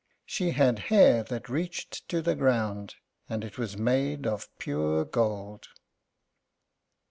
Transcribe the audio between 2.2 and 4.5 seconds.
the ground, and it was made of